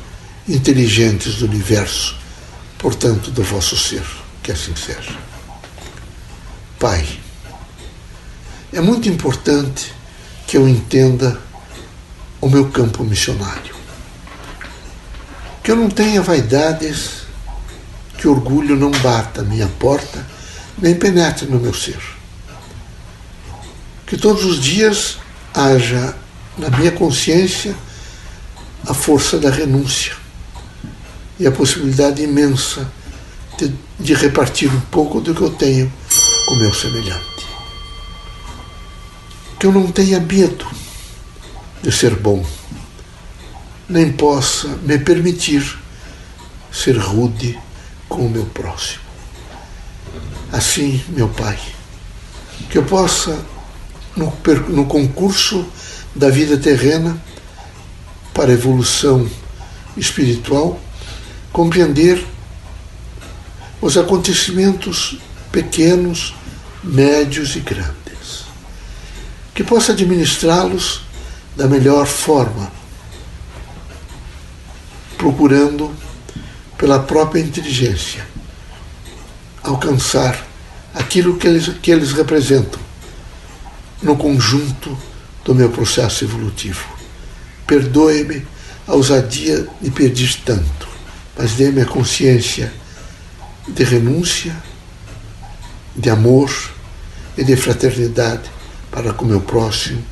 inteligentes 0.47 1.35
do 1.35 1.45
universo, 1.45 2.15
portanto, 2.77 3.29
do 3.29 3.43
vosso 3.43 3.75
ser. 3.75 4.03
Que 4.41 4.53
assim 4.53 4.73
seja. 4.73 5.17
Pai, 6.79 7.05
é 8.71 8.79
muito 8.79 9.09
importante 9.09 9.93
que 10.47 10.55
eu 10.55 10.67
entenda 10.67 11.39
o 12.39 12.49
meu 12.49 12.69
campo 12.69 13.03
missionário. 13.03 13.75
Que 15.61 15.71
eu 15.71 15.75
não 15.75 15.89
tenha 15.89 16.21
vaidades, 16.21 17.23
que 18.17 18.27
orgulho 18.27 18.77
não 18.77 18.91
bata 18.91 19.41
a 19.41 19.43
minha 19.43 19.67
porta, 19.67 20.25
nem 20.77 20.95
penetre 20.95 21.45
no 21.45 21.59
meu 21.59 21.73
ser. 21.73 21.99
Que 24.05 24.17
todos 24.17 24.45
os 24.45 24.59
dias 24.59 25.17
haja 25.53 26.15
na 26.57 26.69
minha 26.69 26.91
consciência 26.91 27.75
a 28.87 28.93
força 28.93 29.37
da 29.37 29.49
renúncia 29.49 30.13
e 31.39 31.47
a 31.47 31.51
possibilidade 31.51 32.21
imensa 32.21 32.91
de, 33.57 33.73
de 33.99 34.13
repartir 34.13 34.69
um 34.73 34.81
pouco 34.81 35.21
do 35.21 35.33
que 35.33 35.41
eu 35.41 35.51
tenho 35.51 35.91
com 36.45 36.55
o 36.55 36.57
meu 36.57 36.73
semelhante. 36.73 37.45
Que 39.59 39.67
eu 39.67 39.71
não 39.71 39.91
tenha 39.91 40.19
medo 40.19 40.67
de 41.81 41.91
ser 41.91 42.15
bom, 42.15 42.45
nem 43.87 44.11
possa 44.11 44.67
me 44.83 44.97
permitir 44.99 45.79
ser 46.71 46.97
rude 46.97 47.59
com 48.07 48.25
o 48.25 48.29
meu 48.29 48.45
próximo. 48.45 49.00
Assim, 50.51 51.01
meu 51.09 51.29
Pai, 51.29 51.57
que 52.69 52.77
eu 52.77 52.83
possa, 52.83 53.39
no, 54.15 54.33
no 54.69 54.85
concurso 54.85 55.65
da 56.15 56.29
vida 56.29 56.57
terrena 56.57 57.17
para 58.33 58.51
a 58.51 58.53
evolução 58.53 59.29
espiritual, 59.95 60.79
compreender 61.51 62.25
os 63.81 63.97
acontecimentos 63.97 65.17
pequenos, 65.51 66.35
médios 66.83 67.55
e 67.55 67.59
grandes, 67.59 68.45
que 69.53 69.63
possa 69.63 69.91
administrá-los 69.91 71.01
da 71.55 71.67
melhor 71.67 72.05
forma, 72.05 72.71
procurando, 75.17 75.93
pela 76.77 76.99
própria 76.99 77.39
inteligência, 77.39 78.25
alcançar 79.71 80.47
aquilo 80.93 81.37
que 81.37 81.47
eles, 81.47 81.67
que 81.81 81.91
eles 81.91 82.11
representam 82.11 82.79
no 84.01 84.15
conjunto 84.17 84.97
do 85.43 85.55
meu 85.55 85.69
processo 85.69 86.23
evolutivo. 86.23 86.85
Perdoe-me 87.65 88.45
a 88.87 88.93
ousadia 88.93 89.67
de 89.81 89.91
pedir 89.91 90.41
tanto, 90.43 90.87
mas 91.37 91.53
dê-me 91.53 91.81
a 91.81 91.85
consciência 91.85 92.71
de 93.67 93.83
renúncia, 93.83 94.55
de 95.95 96.09
amor 96.09 96.51
e 97.37 97.43
de 97.43 97.55
fraternidade 97.55 98.49
para 98.89 99.13
com 99.13 99.25
o 99.25 99.27
meu 99.27 99.41
próximo, 99.41 100.03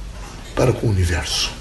para 0.56 0.72
com 0.72 0.88
o 0.88 0.92
universo. 0.92 1.52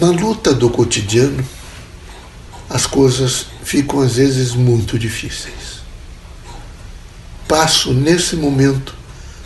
Na 0.00 0.10
luta 0.10 0.54
do 0.54 0.70
cotidiano, 0.70 1.44
as 2.68 2.86
coisas 2.86 3.46
ficam 3.62 4.00
às 4.00 4.16
vezes 4.16 4.54
muito 4.54 4.98
difíceis. 4.98 5.78
Passo 7.46 7.94
nesse 7.94 8.36
momento 8.36 8.94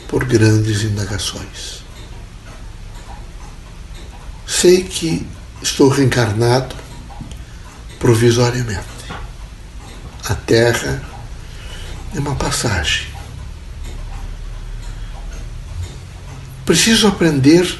por 0.08 0.24
grandes 0.24 0.82
indagações. 0.82 1.82
Sei 4.46 4.82
que 4.82 5.26
estou 5.62 5.88
reencarnado 5.88 6.74
provisoriamente. 7.98 8.82
A 10.24 10.34
terra 10.34 11.02
é 12.14 12.18
uma 12.18 12.34
passagem. 12.34 13.06
Preciso 16.66 17.08
aprender 17.08 17.78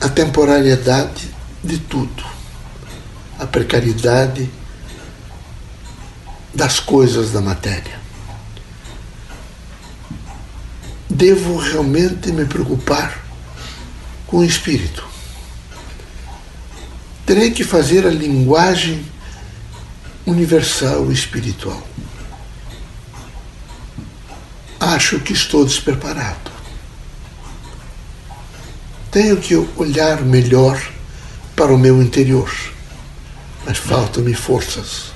a 0.00 0.08
temporalidade 0.08 1.34
de 1.62 1.78
tudo, 1.78 2.24
a 3.38 3.46
precariedade 3.46 4.48
das 6.54 6.80
coisas 6.80 7.32
da 7.32 7.40
matéria. 7.40 8.00
Devo 11.08 11.56
realmente 11.56 12.32
me 12.32 12.44
preocupar 12.44 13.24
com 14.26 14.38
o 14.38 14.44
espírito 14.44 15.16
terei 17.26 17.50
que 17.50 17.64
fazer 17.64 18.06
a 18.06 18.10
linguagem 18.10 19.04
universal 20.24 21.10
espiritual. 21.10 21.82
Acho 24.78 25.18
que 25.18 25.32
estou 25.32 25.64
despreparado. 25.64 26.52
Tenho 29.10 29.36
que 29.38 29.56
olhar 29.76 30.22
melhor 30.22 30.80
para 31.56 31.74
o 31.74 31.78
meu 31.78 32.00
interior, 32.00 32.48
mas 33.66 33.78
faltam-me 33.78 34.32
forças. 34.32 35.12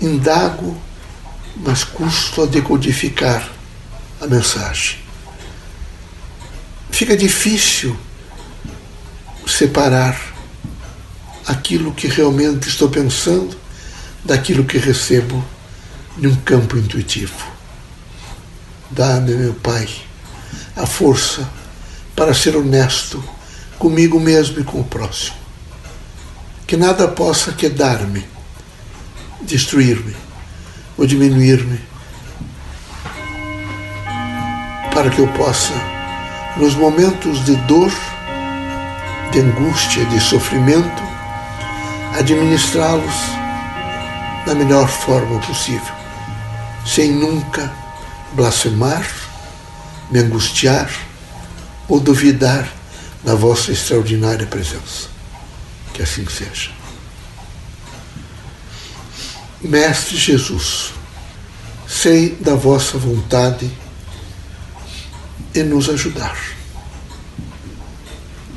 Indago, 0.00 0.76
mas 1.56 1.84
custo 1.84 2.42
a 2.42 2.46
decodificar 2.46 3.48
a 4.20 4.26
mensagem. 4.26 4.98
Fica 6.90 7.16
difícil 7.16 7.96
separar 9.46 10.20
aquilo 11.46 11.94
que 11.94 12.08
realmente 12.08 12.68
estou 12.68 12.88
pensando 12.88 13.56
daquilo 14.24 14.64
que 14.64 14.78
recebo 14.78 15.44
num 16.16 16.34
campo 16.36 16.76
intuitivo. 16.76 17.46
Dá-me, 18.90 19.34
meu 19.34 19.54
Pai, 19.54 19.88
a 20.74 20.86
força 20.86 21.48
para 22.16 22.34
ser 22.34 22.56
honesto 22.56 23.22
comigo 23.78 24.18
mesmo 24.18 24.60
e 24.60 24.64
com 24.64 24.80
o 24.80 24.84
próximo. 24.84 25.37
Que 26.68 26.76
nada 26.76 27.08
possa 27.08 27.50
quedar-me, 27.52 28.28
destruir-me 29.40 30.14
ou 30.98 31.06
diminuir-me, 31.06 31.80
para 34.92 35.08
que 35.08 35.18
eu 35.18 35.26
possa, 35.28 35.72
nos 36.58 36.74
momentos 36.74 37.42
de 37.46 37.56
dor, 37.56 37.90
de 39.32 39.40
angústia, 39.40 40.04
de 40.04 40.20
sofrimento, 40.20 41.02
administrá-los 42.18 43.14
da 44.44 44.54
melhor 44.54 44.88
forma 44.88 45.40
possível, 45.40 45.94
sem 46.84 47.12
nunca 47.12 47.72
blasfemar, 48.34 49.06
me 50.10 50.18
angustiar 50.18 50.90
ou 51.88 51.98
duvidar 51.98 52.68
da 53.24 53.34
vossa 53.34 53.72
extraordinária 53.72 54.46
presença. 54.46 55.17
Que 55.98 56.04
assim 56.04 56.24
seja. 56.28 56.70
Mestre 59.60 60.16
Jesus, 60.16 60.92
sei 61.88 62.36
da 62.36 62.54
vossa 62.54 62.96
vontade 62.96 63.68
em 65.52 65.64
nos 65.64 65.88
ajudar 65.88 66.38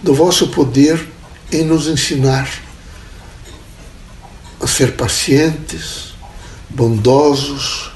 do 0.04 0.14
vosso 0.14 0.50
poder 0.50 1.08
em 1.52 1.64
nos 1.64 1.88
ensinar 1.88 2.48
a 4.60 4.68
ser 4.68 4.96
pacientes, 4.96 6.14
bondosos 6.70 7.92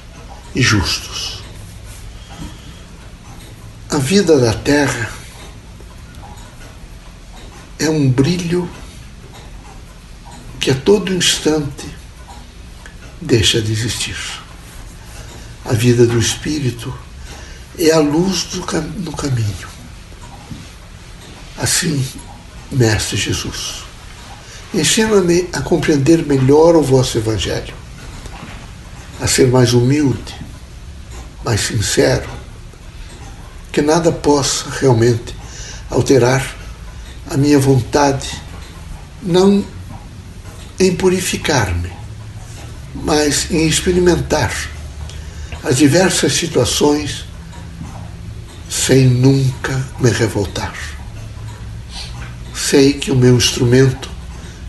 e 0.54 0.60
justos. 0.60 1.42
A 3.90 3.98
vida 3.98 4.38
da 4.38 4.52
terra 4.52 5.12
é 7.78 7.88
um 7.88 8.10
brilho 8.10 8.68
que 10.66 10.72
a 10.72 10.74
todo 10.74 11.14
instante 11.14 11.86
deixa 13.20 13.62
de 13.62 13.70
existir. 13.70 14.16
A 15.64 15.72
vida 15.72 16.04
do 16.04 16.18
espírito 16.18 16.92
é 17.78 17.92
a 17.92 18.00
luz 18.00 18.42
do, 18.46 18.58
no 18.98 19.12
caminho 19.12 19.68
Assim, 21.56 22.04
Mestre 22.72 23.16
Jesus, 23.16 23.84
ensina-me 24.74 25.48
a 25.52 25.60
compreender 25.60 26.26
melhor 26.26 26.74
o 26.74 26.82
vosso 26.82 27.16
Evangelho, 27.16 27.74
a 29.20 29.28
ser 29.28 29.46
mais 29.46 29.72
humilde, 29.72 30.34
mais 31.44 31.60
sincero, 31.60 32.28
que 33.70 33.80
nada 33.80 34.10
possa 34.10 34.68
realmente 34.80 35.32
alterar 35.88 36.44
a 37.30 37.36
minha 37.36 37.60
vontade, 37.60 38.42
não 39.22 39.75
em 40.78 40.94
purificar-me, 40.94 41.90
mas 42.94 43.50
em 43.50 43.66
experimentar 43.66 44.52
as 45.64 45.76
diversas 45.76 46.32
situações 46.32 47.24
sem 48.68 49.06
nunca 49.06 49.84
me 49.98 50.10
revoltar. 50.10 50.74
Sei 52.54 52.92
que 52.92 53.10
o 53.10 53.16
meu 53.16 53.36
instrumento 53.36 54.10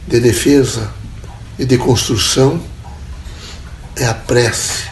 de 0.07 0.19
defesa 0.19 0.93
e 1.59 1.65
de 1.65 1.77
construção 1.77 2.61
é 3.95 4.05
a 4.05 4.13
prece, 4.13 4.85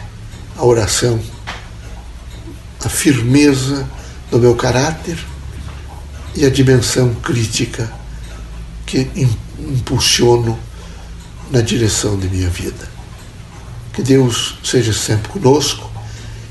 a 0.56 0.64
oração, 0.64 1.20
a 2.84 2.88
firmeza 2.88 3.88
do 4.30 4.38
meu 4.38 4.54
caráter 4.54 5.18
e 6.34 6.44
a 6.44 6.50
dimensão 6.50 7.14
crítica 7.14 7.90
que 8.84 9.10
impulsiono 9.58 10.58
na 11.50 11.60
direção 11.60 12.18
de 12.18 12.28
minha 12.28 12.48
vida. 12.48 12.88
Que 13.92 14.02
Deus 14.02 14.58
seja 14.62 14.92
sempre 14.92 15.28
conosco 15.28 15.90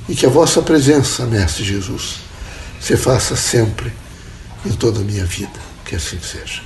e 0.07 0.15
que 0.15 0.25
a 0.25 0.29
vossa 0.29 0.61
presença, 0.61 1.25
Mestre 1.25 1.63
Jesus, 1.63 2.17
se 2.79 2.95
faça 2.95 3.35
sempre 3.35 3.91
em 4.65 4.71
toda 4.71 4.99
a 4.99 5.03
minha 5.03 5.25
vida. 5.25 5.59
Que 5.83 5.95
assim 5.95 6.19
seja. 6.19 6.61